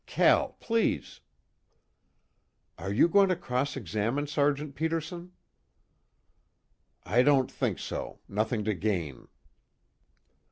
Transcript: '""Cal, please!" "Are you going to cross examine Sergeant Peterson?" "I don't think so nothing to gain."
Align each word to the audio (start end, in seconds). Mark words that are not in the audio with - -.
'""Cal, 0.17 0.53
please!" 0.59 1.19
"Are 2.75 2.91
you 2.91 3.07
going 3.07 3.29
to 3.29 3.35
cross 3.35 3.77
examine 3.77 4.25
Sergeant 4.25 4.73
Peterson?" 4.73 5.33
"I 7.03 7.21
don't 7.21 7.51
think 7.51 7.77
so 7.77 8.17
nothing 8.27 8.63
to 8.63 8.73
gain." 8.73 9.27